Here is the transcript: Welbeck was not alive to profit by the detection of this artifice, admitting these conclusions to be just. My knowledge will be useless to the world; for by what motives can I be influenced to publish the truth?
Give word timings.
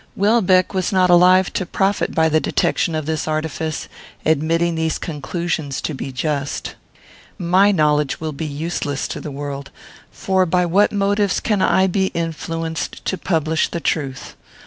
Welbeck 0.15 0.73
was 0.73 0.91
not 0.91 1.11
alive 1.11 1.53
to 1.53 1.63
profit 1.63 2.15
by 2.15 2.27
the 2.27 2.39
detection 2.39 2.95
of 2.95 3.05
this 3.05 3.27
artifice, 3.27 3.87
admitting 4.25 4.73
these 4.73 4.97
conclusions 4.97 5.79
to 5.81 5.93
be 5.93 6.11
just. 6.11 6.73
My 7.37 7.71
knowledge 7.71 8.19
will 8.19 8.31
be 8.31 8.47
useless 8.47 9.07
to 9.09 9.21
the 9.21 9.29
world; 9.29 9.69
for 10.11 10.47
by 10.47 10.65
what 10.65 10.91
motives 10.91 11.39
can 11.39 11.61
I 11.61 11.85
be 11.85 12.07
influenced 12.15 13.05
to 13.05 13.15
publish 13.15 13.67
the 13.67 13.79
truth? 13.79 14.35